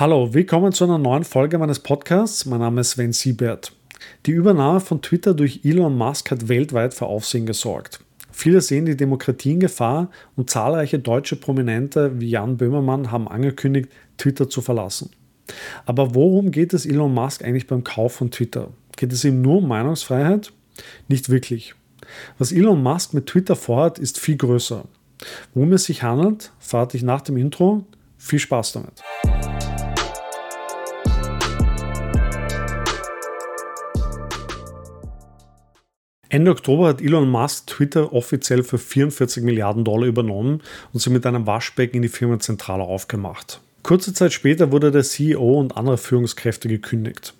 [0.00, 2.46] Hallo, willkommen zu einer neuen Folge meines Podcasts.
[2.46, 3.72] Mein Name ist Sven Siebert.
[4.26, 7.98] Die Übernahme von Twitter durch Elon Musk hat weltweit für Aufsehen gesorgt.
[8.30, 13.88] Viele sehen die Demokratie in Gefahr und zahlreiche deutsche Prominente wie Jan Böhmermann haben angekündigt,
[14.18, 15.10] Twitter zu verlassen.
[15.84, 18.68] Aber worum geht es Elon Musk eigentlich beim Kauf von Twitter?
[18.96, 20.52] Geht es ihm nur um Meinungsfreiheit?
[21.08, 21.74] Nicht wirklich.
[22.38, 24.84] Was Elon Musk mit Twitter vorhat, ist viel größer.
[25.54, 27.84] Worum es sich handelt, verrate ich nach dem Intro.
[28.16, 29.02] Viel Spaß damit.
[36.30, 40.60] Ende Oktober hat Elon Musk Twitter offiziell für 44 Milliarden Dollar übernommen
[40.92, 43.62] und sie mit einem Waschbecken in die Firmenzentrale aufgemacht.
[43.82, 47.32] Kurze Zeit später wurde der CEO und andere Führungskräfte gekündigt.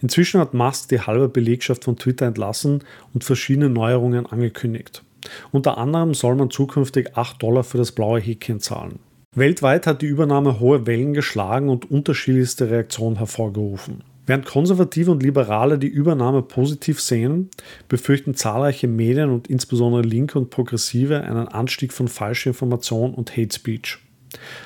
[0.00, 5.02] Inzwischen hat Musk die halbe Belegschaft von Twitter entlassen und verschiedene Neuerungen angekündigt.
[5.50, 9.00] Unter anderem soll man zukünftig 8 Dollar für das blaue Häkchen zahlen.
[9.34, 14.02] Weltweit hat die Übernahme hohe Wellen geschlagen und unterschiedlichste Reaktionen hervorgerufen.
[14.28, 17.48] Während Konservative und Liberale die Übernahme positiv sehen,
[17.88, 23.96] befürchten zahlreiche Medien und insbesondere Linke und Progressive einen Anstieg von Falschinformation und Hate Speech.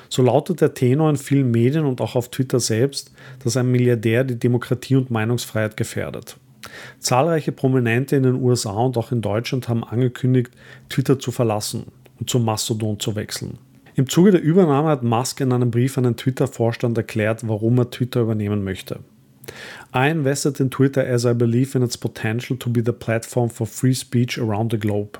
[0.09, 4.25] So lautet der Tenor in vielen Medien und auch auf Twitter selbst, dass ein Milliardär
[4.25, 6.35] die Demokratie und Meinungsfreiheit gefährdet.
[6.99, 10.51] Zahlreiche Prominente in den USA und auch in Deutschland haben angekündigt,
[10.89, 11.85] Twitter zu verlassen
[12.19, 13.59] und zum Mastodon zu wechseln.
[13.95, 17.91] Im Zuge der Übernahme hat Musk in einem Brief an den Twitter-Vorstand erklärt, warum er
[17.91, 18.99] Twitter übernehmen möchte.
[19.93, 23.67] I invested in Twitter as I believe in its potential to be the platform for
[23.67, 25.19] free speech around the globe.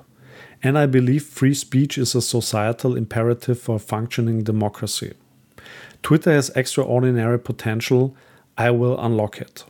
[0.61, 5.13] And I believe free speech is a societal imperative for a functioning democracy.
[6.01, 8.15] Twitter has extraordinary potential.
[8.57, 9.65] I will unlock it.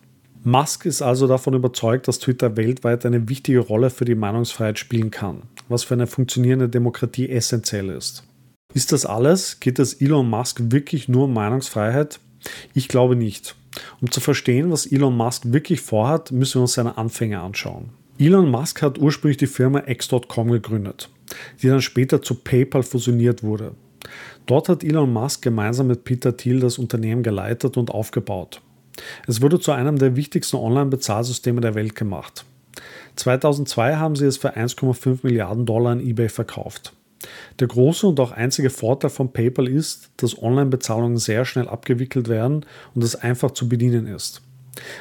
[0.46, 5.10] Musk ist also davon überzeugt, dass Twitter weltweit eine wichtige Rolle für die Meinungsfreiheit spielen
[5.10, 8.24] kann, was für eine funktionierende Demokratie essentiell ist.
[8.74, 9.60] Ist das alles?
[9.62, 12.20] Geht es Elon Musk wirklich nur um Meinungsfreiheit?
[12.74, 13.56] Ich glaube nicht.
[14.02, 17.90] Um zu verstehen, was Elon Musk wirklich vorhat, müssen wir uns seine Anfänge anschauen.
[18.20, 21.10] Elon Musk hat ursprünglich die Firma X.com gegründet,
[21.62, 23.74] die dann später zu PayPal fusioniert wurde.
[24.46, 28.62] Dort hat Elon Musk gemeinsam mit Peter Thiel das Unternehmen geleitet und aufgebaut.
[29.28, 32.46] Es wurde zu einem der wichtigsten Online-Bezahlsysteme der Welt gemacht.
[33.16, 36.94] 2002 haben sie es für 1,5 Milliarden Dollar an eBay verkauft.
[37.60, 42.66] Der große und auch einzige Vorteil von PayPal ist, dass Online-Bezahlungen sehr schnell abgewickelt werden
[42.96, 44.42] und es einfach zu bedienen ist.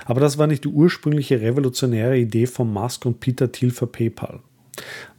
[0.04, 4.40] Aber das war nicht die ursprüngliche revolutionäre Idee von Musk und Peter Thiel für PayPal.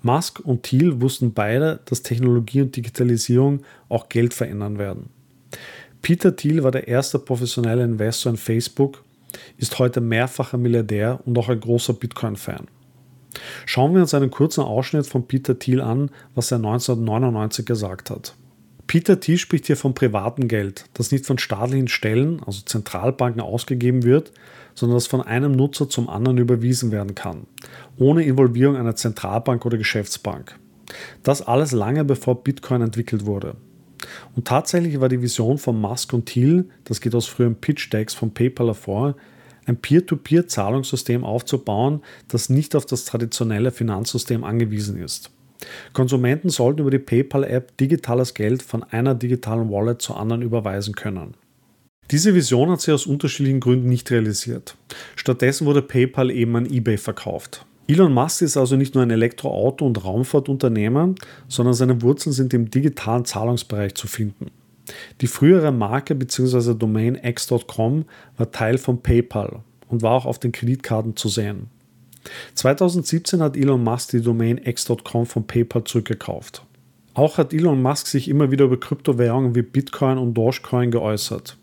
[0.01, 5.09] Musk und Thiel wussten beide, dass Technologie und Digitalisierung auch Geld verändern werden.
[6.01, 9.03] Peter Thiel war der erste professionelle Investor in Facebook,
[9.57, 12.67] ist heute mehrfacher Milliardär und auch ein großer Bitcoin-Fan.
[13.65, 18.35] Schauen wir uns einen kurzen Ausschnitt von Peter Thiel an, was er 1999 gesagt hat.
[18.87, 24.03] Peter Thiel spricht hier von privatem Geld, das nicht von staatlichen Stellen, also Zentralbanken, ausgegeben
[24.03, 24.31] wird,
[24.75, 27.47] sondern das von einem Nutzer zum anderen überwiesen werden kann,
[27.97, 30.59] ohne Involvierung einer Zentralbank oder Geschäftsbank.
[31.23, 33.55] Das alles lange bevor Bitcoin entwickelt wurde.
[34.35, 38.33] Und tatsächlich war die Vision von Musk und Thiel, das geht aus früheren Pitch-Decks von
[38.33, 39.15] PayPal hervor,
[39.65, 45.31] ein Peer-to-Peer-Zahlungssystem aufzubauen, das nicht auf das traditionelle Finanzsystem angewiesen ist.
[45.93, 51.35] Konsumenten sollten über die PayPal-App digitales Geld von einer digitalen Wallet zur anderen überweisen können.
[52.11, 54.75] Diese Vision hat sich aus unterschiedlichen Gründen nicht realisiert.
[55.15, 57.65] Stattdessen wurde PayPal eben an eBay verkauft.
[57.87, 61.15] Elon Musk ist also nicht nur ein Elektroauto- und Raumfahrtunternehmer,
[61.47, 64.51] sondern seine Wurzeln sind im digitalen Zahlungsbereich zu finden.
[65.21, 66.73] Die frühere Marke bzw.
[66.73, 68.05] Domain x.com
[68.37, 71.69] war Teil von PayPal und war auch auf den Kreditkarten zu sehen.
[72.55, 76.65] 2017 hat Elon Musk die Domain x.com von PayPal zurückgekauft.
[77.13, 81.57] Auch hat Elon Musk sich immer wieder über Kryptowährungen wie Bitcoin und Dogecoin geäußert.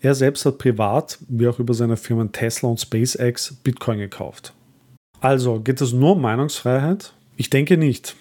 [0.00, 4.54] Er selbst hat privat, wie auch über seine Firmen Tesla und SpaceX, Bitcoin gekauft.
[5.20, 7.12] Also, geht es nur um Meinungsfreiheit?
[7.36, 8.16] Ich denke nicht.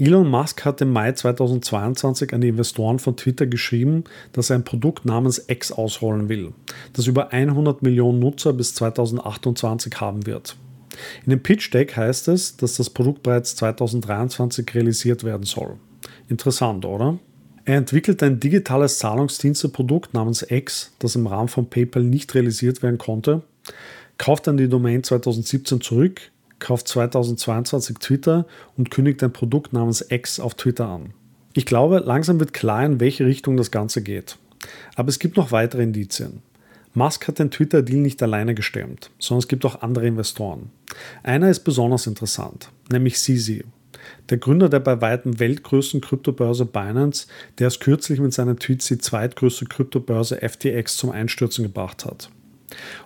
[0.00, 4.64] Elon Musk hat im Mai 2022 an die Investoren von Twitter geschrieben, dass er ein
[4.64, 6.54] Produkt namens X ausrollen will,
[6.94, 10.56] das über 100 Millionen Nutzer bis 2028 haben wird.
[11.26, 15.76] In dem Pitch Deck heißt es, dass das Produkt bereits 2023 realisiert werden soll.
[16.30, 17.18] Interessant, oder?
[17.66, 22.96] Er entwickelt ein digitales Zahlungsdiensteprodukt namens X, das im Rahmen von PayPal nicht realisiert werden
[22.96, 23.42] konnte,
[24.16, 26.22] kauft dann die Domain 2017 zurück,
[26.60, 28.46] kauft 2022 Twitter
[28.76, 31.14] und kündigt ein Produkt namens X auf Twitter an.
[31.54, 34.38] Ich glaube, langsam wird klar, in welche Richtung das Ganze geht.
[34.94, 36.42] Aber es gibt noch weitere Indizien.
[36.92, 40.70] Musk hat den Twitter-Deal nicht alleine gestemmt, sondern es gibt auch andere Investoren.
[41.22, 43.64] Einer ist besonders interessant, nämlich CZ.
[44.28, 47.26] Der Gründer der bei weitem weltgrößten Kryptobörse Binance,
[47.58, 52.30] der es kürzlich mit seinen Tweets die zweitgrößte Kryptobörse FTX zum Einstürzen gebracht hat.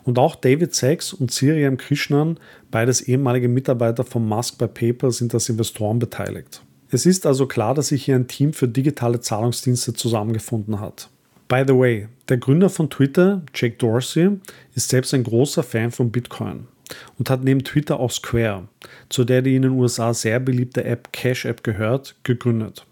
[0.04, 2.38] Und auch David Sachs und Siriam Krishnan,
[2.70, 6.62] beides ehemalige Mitarbeiter von Musk bei PayPal, sind als Investoren beteiligt.
[6.90, 11.08] Es ist also klar, dass sich hier ein Team für digitale Zahlungsdienste zusammengefunden hat.
[11.48, 14.30] By the way, der Gründer von Twitter, Jake Dorsey,
[14.74, 16.66] ist selbst ein großer Fan von Bitcoin
[17.18, 18.68] und hat neben Twitter auch Square,
[19.08, 22.86] zu der die in den USA sehr beliebte App Cash App gehört, gegründet.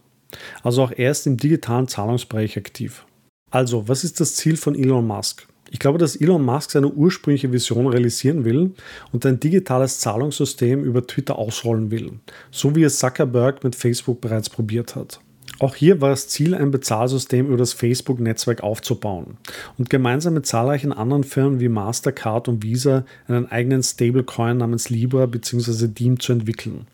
[0.63, 3.05] Also auch er ist im digitalen Zahlungsbereich aktiv.
[3.51, 5.47] Also, was ist das Ziel von Elon Musk?
[5.73, 8.73] Ich glaube, dass Elon Musk seine ursprüngliche Vision realisieren will
[9.11, 12.21] und ein digitales Zahlungssystem über Twitter ausrollen will,
[12.51, 15.21] so wie es Zuckerberg mit Facebook bereits probiert hat.
[15.61, 19.39] Auch hier war das Ziel, ein Bezahlsystem über das Facebook-Netzwerk aufzubauen
[19.79, 25.25] und gemeinsam mit zahlreichen anderen Firmen wie Mastercard und Visa einen eigenen Stablecoin namens Libra
[25.25, 25.89] bzw.
[25.89, 26.87] Deem zu entwickeln.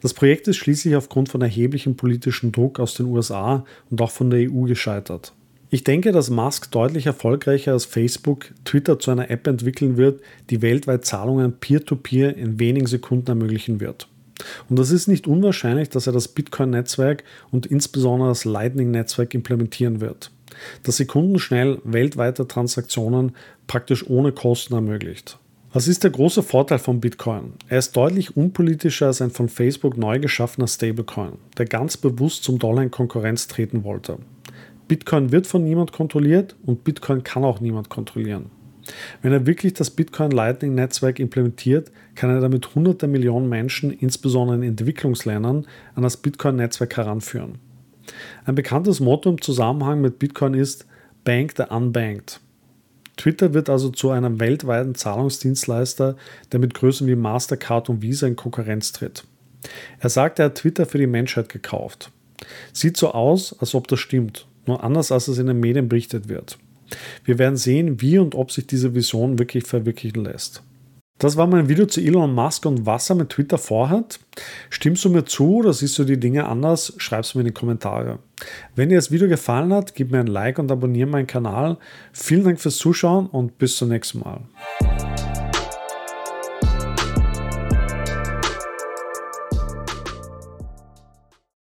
[0.00, 4.30] Das Projekt ist schließlich aufgrund von erheblichem politischen Druck aus den USA und auch von
[4.30, 5.34] der EU gescheitert.
[5.74, 10.62] Ich denke, dass Musk deutlich erfolgreicher als Facebook Twitter zu einer App entwickeln wird, die
[10.62, 14.06] weltweit Zahlungen peer-to-peer -peer in wenigen Sekunden ermöglichen wird.
[14.68, 20.30] Und es ist nicht unwahrscheinlich, dass er das Bitcoin-Netzwerk und insbesondere das Lightning-Netzwerk implementieren wird,
[20.84, 23.32] das sekundenschnell weltweite Transaktionen
[23.66, 25.40] praktisch ohne Kosten ermöglicht.
[25.72, 27.54] Was ist der große Vorteil von Bitcoin?
[27.66, 32.60] Er ist deutlich unpolitischer als ein von Facebook neu geschaffener Stablecoin, der ganz bewusst zum
[32.60, 34.18] Dollar in Konkurrenz treten wollte.
[34.86, 38.50] Bitcoin wird von niemand kontrolliert und Bitcoin kann auch niemand kontrollieren.
[39.22, 44.58] Wenn er wirklich das Bitcoin Lightning Netzwerk implementiert, kann er damit hunderte Millionen Menschen, insbesondere
[44.58, 47.54] in Entwicklungsländern, an das Bitcoin Netzwerk heranführen.
[48.44, 50.86] Ein bekanntes Motto im Zusammenhang mit Bitcoin ist
[51.24, 52.40] Bank the Unbanked.
[53.16, 56.16] Twitter wird also zu einem weltweiten Zahlungsdienstleister,
[56.52, 59.24] der mit Größen wie Mastercard und Visa in Konkurrenz tritt.
[60.00, 62.10] Er sagt, er hat Twitter für die Menschheit gekauft.
[62.74, 66.28] Sieht so aus, als ob das stimmt nur anders als es in den Medien berichtet
[66.28, 66.58] wird.
[67.24, 70.62] Wir werden sehen, wie und ob sich diese Vision wirklich verwirklichen lässt.
[71.18, 74.18] Das war mein Video zu Elon Musk und was er mit Twitter vorhat.
[74.68, 76.92] Stimmst du mir zu oder siehst du die Dinge anders?
[76.96, 78.18] Schreib es mir in die Kommentare.
[78.74, 81.78] Wenn dir das Video gefallen hat, gib mir ein Like und abonniere meinen Kanal.
[82.12, 84.40] Vielen Dank fürs Zuschauen und bis zum nächsten Mal.